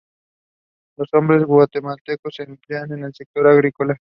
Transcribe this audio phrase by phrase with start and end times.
[0.97, 3.97] Los hombres guatemaltecos se emplean en el sector agrícola.